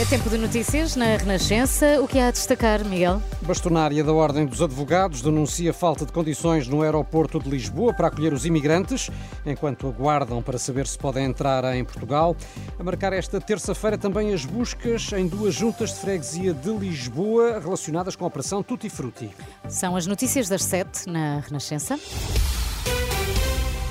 [0.00, 2.00] É tempo de notícias na Renascença.
[2.00, 3.22] O que há a destacar, Miguel?
[3.42, 8.32] Bastonária da Ordem dos Advogados denuncia falta de condições no aeroporto de Lisboa para acolher
[8.32, 9.10] os imigrantes,
[9.44, 12.34] enquanto aguardam para saber se podem entrar em Portugal.
[12.78, 18.16] A marcar esta terça-feira também as buscas em duas juntas de freguesia de Lisboa relacionadas
[18.16, 19.28] com a Operação Tutti Frutti.
[19.68, 22.00] São as notícias das sete na Renascença,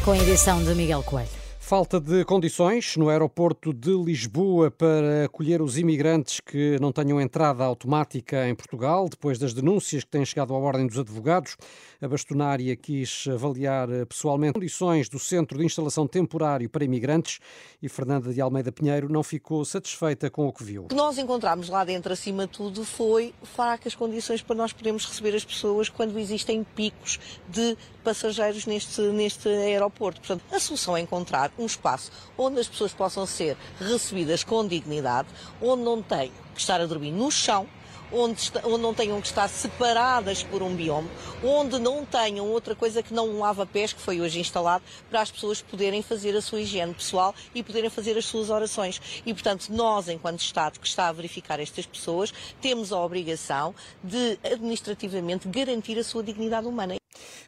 [0.03, 1.38] com a edição de Miguel Coelho.
[1.69, 7.63] Falta de condições no aeroporto de Lisboa para acolher os imigrantes que não tenham entrada
[7.63, 11.55] automática em Portugal, depois das denúncias que têm chegado à Ordem dos Advogados.
[12.01, 17.37] A bastonária quis avaliar pessoalmente condições do Centro de Instalação Temporário para Imigrantes
[17.79, 20.85] e Fernanda de Almeida Pinheiro não ficou satisfeita com o que viu.
[20.85, 25.05] O que nós encontramos lá dentro, acima de tudo, foi fracas condições para nós podermos
[25.05, 30.20] receber as pessoas quando existem picos de passageiros neste, neste aeroporto.
[30.21, 35.27] Portanto, a solução é encontrar um espaço onde as pessoas possam ser recebidas com dignidade,
[35.62, 37.68] onde não têm que estar a dormir no chão,
[38.12, 41.10] onde, está, onde, não tenham que estar separadas por um biome,
[41.43, 45.32] onde não tenham outra coisa que não um lava-pés que foi hoje instalado para as
[45.32, 49.21] pessoas poderem fazer a sua higiene pessoal e poderem fazer as suas orações.
[49.26, 54.40] E, portanto, nós, enquanto Estado que está a verificar estas pessoas, temos a obrigação de
[54.44, 56.98] administrativamente garantir a sua dignidade humana.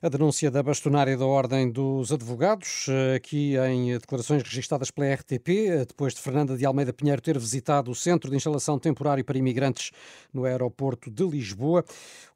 [0.02, 5.68] A denúncia da bastonária da Ordem dos Advogados, eh, aqui em declarações registadas pela RTP,
[5.68, 9.38] eh, depois de Fernanda de Almeida Pinheiro ter visitado o Centro de Instalação Temporário para
[9.38, 9.92] Imigrantes
[10.34, 11.86] no aeroporto de Lisboa,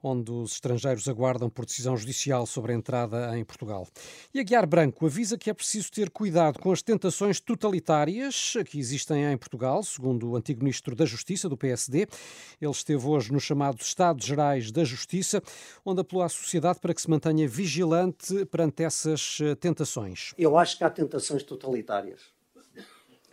[0.03, 3.87] onde os estrangeiros aguardam por decisão judicial sobre a entrada em Portugal.
[4.33, 8.77] E a Guiar Branco avisa que é preciso ter cuidado com as tentações totalitárias que
[8.77, 12.07] existem em Portugal, segundo o antigo Ministro da Justiça, do PSD.
[12.61, 15.41] Ele esteve hoje nos chamados Estados Gerais da Justiça,
[15.83, 20.33] onde apelou à sociedade para que se mantenha vigilante perante essas eh, tentações?
[20.37, 22.35] Eu acho que há tentações totalitárias.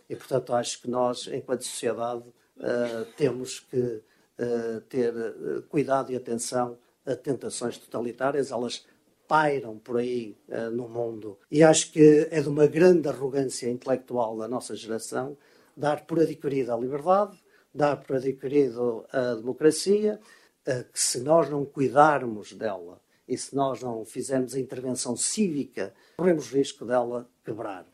[0.09, 2.23] E, portanto, acho que nós, enquanto sociedade,
[2.57, 8.51] uh, temos que uh, ter uh, cuidado e atenção a tentações totalitárias.
[8.51, 8.85] Elas
[9.27, 10.37] pairam por aí
[10.73, 11.39] no mundo.
[11.49, 15.37] E acho que é de uma grande arrogância intelectual da nossa geração
[15.75, 17.35] dar por adquirida a liberdade,
[17.73, 20.19] dar por adquirido a democracia,
[20.63, 26.51] que se nós não cuidarmos dela e se nós não fizermos a intervenção cívica, corremos
[26.51, 27.85] risco dela quebrar.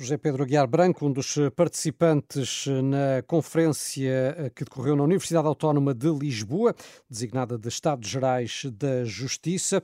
[0.00, 6.08] José Pedro Aguiar Branco, um dos participantes na conferência que decorreu na Universidade Autónoma de
[6.08, 6.72] Lisboa,
[7.10, 9.82] designada de Estados Gerais da Justiça,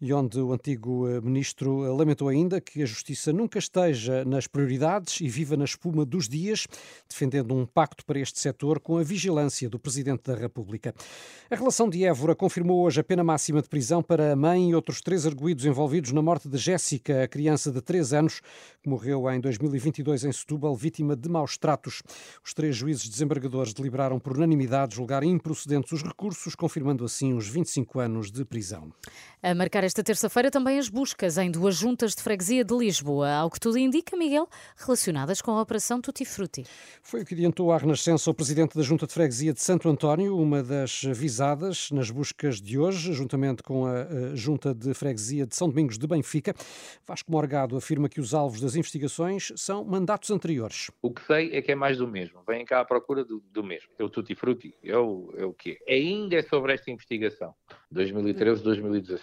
[0.00, 5.28] e onde o antigo ministro lamentou ainda que a justiça nunca esteja nas prioridades e
[5.28, 6.68] viva na espuma dos dias,
[7.08, 10.94] defendendo um pacto para este setor com a vigilância do Presidente da República.
[11.50, 14.74] A relação de Évora confirmou hoje a pena máxima de prisão para a mãe e
[14.76, 18.40] outros três arguídos envolvidos na morte de Jéssica, a criança de 3 anos,
[18.82, 22.02] que morreu em 2022 em Setúbal, vítima de maus tratos.
[22.44, 28.00] Os três juízes desembargadores deliberaram por unanimidade julgar improcedentes os recursos, confirmando assim os 25
[28.00, 28.92] anos de prisão.
[29.42, 33.50] A marcar esta terça-feira também as buscas em duas juntas de freguesia de Lisboa, ao
[33.50, 36.64] que tudo indica, Miguel, relacionadas com a Operação Tutti Frutti.
[37.02, 40.36] Foi o que adiantou à Renascença o presidente da Junta de Freguesia de Santo António,
[40.36, 45.68] uma das visadas nas buscas de hoje, juntamente com a Junta de Freguesia de São
[45.68, 46.54] Domingos de Benfica.
[47.06, 50.90] Vasco Morgado afirma que os alvos das investigações são mandatos anteriores.
[51.02, 52.42] O que sei é que é mais do mesmo.
[52.46, 53.90] Vêm cá à procura do, do mesmo.
[53.98, 54.74] É o tutti frutti.
[54.82, 55.78] É o, é o quê?
[55.88, 57.54] Ainda é sobre esta investigação.
[57.92, 59.20] 2013-2017.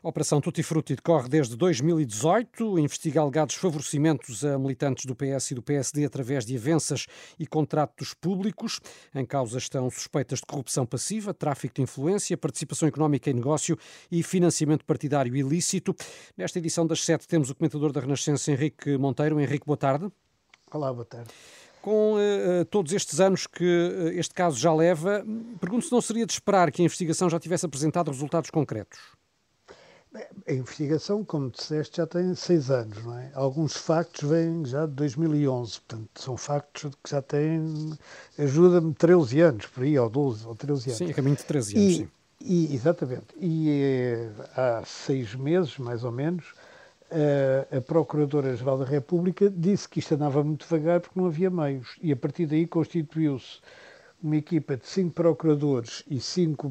[0.00, 5.54] A Operação Tutti Frutti decorre desde 2018, investiga alegados favorecimentos a militantes do PS e
[5.56, 8.78] do PSD através de avanças e contratos públicos.
[9.12, 13.76] Em causa estão suspeitas de corrupção passiva, tráfico de influência, participação económica em negócio
[14.08, 15.92] e financiamento partidário ilícito.
[16.36, 19.40] Nesta edição das sete temos o comentador da Renascença, Henrique Monteiro.
[19.40, 20.08] Henrique, boa tarde.
[20.70, 21.30] Olá, boa tarde.
[21.82, 25.26] Com uh, todos estes anos que uh, este caso já leva,
[25.60, 29.18] pergunto se não seria de esperar que a investigação já tivesse apresentado resultados concretos.
[30.46, 33.30] A investigação, como disseste, já tem seis anos, não é?
[33.34, 37.92] Alguns factos vêm já de 2011, portanto, são factos que já têm,
[38.38, 40.98] ajuda-me, 13 anos, por aí, ou 12, ou 13 anos.
[40.98, 42.08] Sim, a caminho de 13 anos, e, sim.
[42.40, 43.26] E, exatamente.
[43.36, 46.54] E eh, há seis meses, mais ou menos,
[47.10, 51.96] a, a Procuradora-Geral da República disse que isto andava muito devagar porque não havia meios.
[52.02, 53.60] E a partir daí constituiu-se
[54.22, 56.70] uma equipa de cinco procuradores e cinco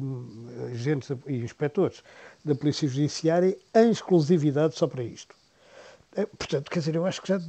[0.70, 2.02] agentes e inspectores
[2.44, 5.34] da Polícia Judiciária em exclusividade só para isto.
[6.36, 7.40] Portanto, quer dizer, eu acho que já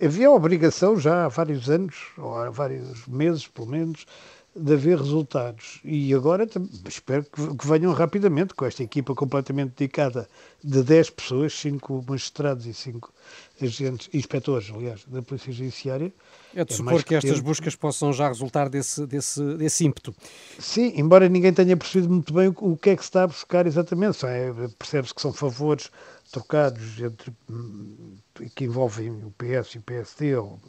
[0.00, 4.06] havia a obrigação já há vários anos, ou há vários meses pelo menos,
[4.54, 5.80] de haver resultados.
[5.84, 6.46] E agora
[6.86, 10.28] espero que venham rapidamente, com esta equipa completamente dedicada
[10.62, 13.12] de 10 pessoas, 5 magistrados e 5
[13.60, 16.12] agentes, inspectores, aliás, da Polícia Judiciária.
[16.54, 17.44] É de é supor que, que estas tempo.
[17.44, 20.14] buscas possam já resultar desse, desse, desse ímpeto.
[20.58, 23.26] Sim, embora ninguém tenha percebido muito bem o, o que é que se está a
[23.26, 24.24] buscar exatamente.
[24.26, 25.90] É, Percebe-se que são favores
[26.30, 28.16] trocados entre, hum,
[28.54, 30.60] que envolvem o PS e o PSD, ou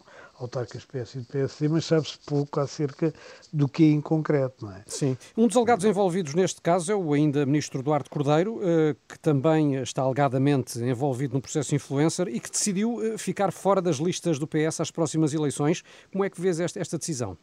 [0.43, 3.13] autarcas PS e PSD, mas sabe-se pouco acerca
[3.51, 4.83] do que é em concreto, não é?
[4.85, 5.17] Sim.
[5.35, 9.75] Um dos alegados envolvidos neste caso é o ainda ministro Eduardo Cordeiro, eh, que também
[9.75, 14.47] está alegadamente envolvido no processo influencer e que decidiu eh, ficar fora das listas do
[14.47, 15.83] PS às próximas eleições.
[16.11, 17.37] Como é que vês esta, esta decisão?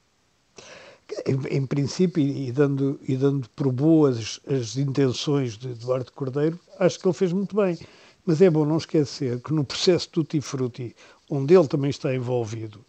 [1.27, 7.01] Em, em, princípio, e dando, e dando por boas as intenções de Eduardo Cordeiro, acho
[7.01, 7.79] que ele fez muito bem.
[8.25, 10.95] Mas é bom não esquecer que no processo Tutti Frutti,
[11.31, 12.85] onde ele também está envolvido,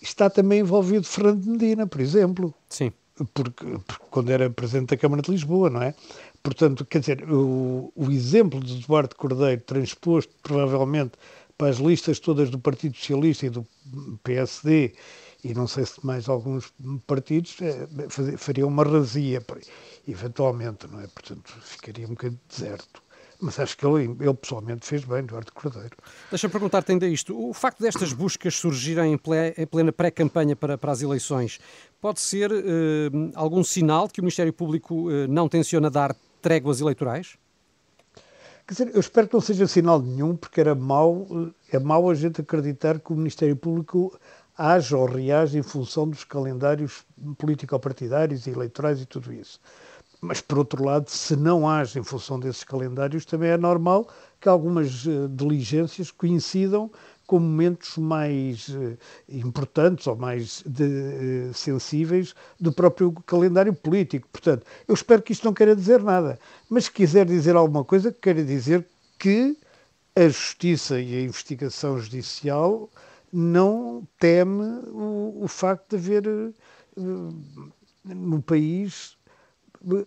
[0.00, 2.54] está também envolvido Fernando Medina, por exemplo.
[2.68, 2.90] Sim.
[3.34, 5.94] Porque, porque, quando era presidente da Câmara de Lisboa, não é?
[6.42, 11.12] Portanto, quer dizer, o, o exemplo de Eduardo Cordeiro, transposto provavelmente
[11.56, 13.64] para as listas todas do Partido Socialista e do
[14.24, 14.94] PSD,
[15.44, 16.72] e não sei se mais alguns
[17.06, 17.86] partidos, é,
[18.38, 19.44] faria uma razia,
[20.08, 21.06] eventualmente, não é?
[21.06, 23.02] Portanto, ficaria um bocadinho deserto.
[23.42, 25.96] Mas acho que ele, ele pessoalmente fez bem, Eduardo Cordeiro.
[26.30, 27.36] Deixa-me perguntar-te ainda isto.
[27.36, 31.58] O facto destas buscas surgirem em plena pré-campanha para, para as eleições
[32.00, 36.80] pode ser uh, algum sinal de que o Ministério Público uh, não tenciona dar tréguas
[36.80, 37.36] eleitorais?
[38.64, 41.26] Quer dizer, eu espero que não seja sinal nenhum, porque era mau,
[41.70, 44.16] eh, é mau a gente acreditar que o Ministério Público
[44.56, 47.04] age ou reage em função dos calendários
[47.38, 49.60] político-partidários e eleitorais e tudo isso.
[50.24, 54.08] Mas, por outro lado, se não age em função desses calendários, também é normal
[54.40, 56.88] que algumas uh, diligências coincidam
[57.26, 58.96] com momentos mais uh,
[59.28, 64.28] importantes ou mais de, uh, sensíveis do próprio calendário político.
[64.30, 66.38] Portanto, eu espero que isto não queira dizer nada,
[66.70, 68.86] mas se quiser dizer alguma coisa, queira dizer
[69.18, 69.58] que
[70.14, 72.88] a justiça e a investigação judicial
[73.32, 76.54] não teme o, o facto de haver
[78.04, 79.16] no país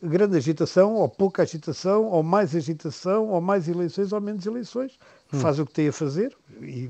[0.02, 4.98] grande agitação, ou pouca agitação, ou mais agitação, ou mais eleições, ou menos eleições.
[5.34, 5.40] Hum.
[5.40, 6.90] Faz o que tem a fazer e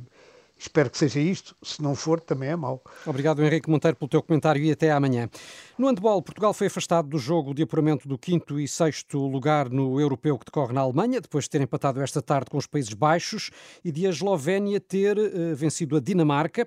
[0.58, 1.56] espero que seja isto.
[1.62, 2.82] Se não for, também é mau.
[3.06, 5.30] Obrigado, Henrique Monteiro, pelo teu comentário e até amanhã.
[5.78, 10.00] No handball, Portugal foi afastado do jogo de apuramento do quinto e sexto lugar no
[10.00, 13.52] europeu que decorre na Alemanha, depois de ter empatado esta tarde com os Países Baixos
[13.84, 16.66] e de a Eslovénia ter uh, vencido a Dinamarca.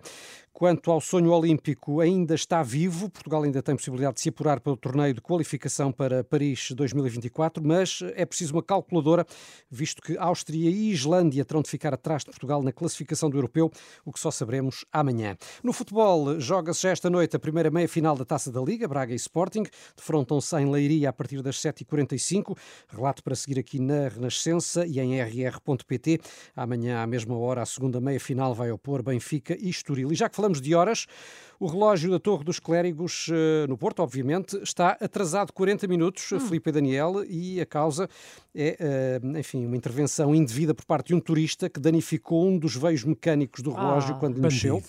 [0.58, 3.08] Quanto ao sonho olímpico, ainda está vivo.
[3.08, 7.62] Portugal ainda tem possibilidade de se apurar para o torneio de qualificação para Paris 2024,
[7.64, 9.24] mas é preciso uma calculadora,
[9.70, 13.70] visto que Áustria e Islândia terão de ficar atrás de Portugal na classificação do europeu,
[14.04, 15.36] o que só saberemos amanhã.
[15.62, 18.88] No futebol, joga-se esta noite a primeira meia-final da Taça da Liga.
[18.98, 19.62] Braga e Sporting
[19.96, 22.58] defrontam-se em Leiria a partir das 7h45.
[22.88, 26.20] Relato para seguir aqui na Renascença e em rr.pt.
[26.56, 30.10] Amanhã, à mesma hora, a segunda meia-final vai opor Benfica e Estoril.
[30.10, 31.06] E já que falamos de horas,
[31.60, 36.40] o relógio da Torre dos Clérigos, eh, no Porto, obviamente, está atrasado 40 minutos, hum.
[36.40, 38.08] Felipe e Daniel, e a causa
[38.52, 42.74] é, eh, enfim, uma intervenção indevida por parte de um turista que danificou um dos
[42.74, 44.82] veios mecânicos do relógio ah, quando lhe mexeu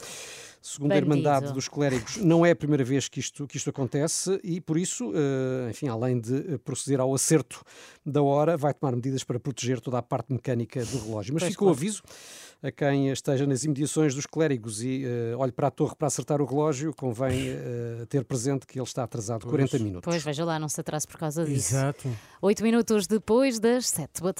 [0.62, 1.12] segundo Bandido.
[1.12, 4.60] a Irmandade dos Clérigos, não é a primeira vez que isto, que isto acontece e,
[4.60, 7.64] por isso, eh, enfim, além de proceder ao acerto
[8.06, 11.34] da hora, vai tomar medidas para proteger toda a parte mecânica do relógio.
[11.34, 12.02] Mas fica o aviso
[12.62, 16.42] a quem esteja nas imediações dos clérigos e uh, olhe para a torre para acertar
[16.42, 19.52] o relógio, convém uh, ter presente que ele está atrasado pois.
[19.52, 20.02] 40 minutos.
[20.04, 21.74] Pois, veja lá, não se atrase por causa disso.
[21.74, 22.10] Exato.
[22.42, 24.20] 8 minutos depois das 7.
[24.20, 24.34] Boa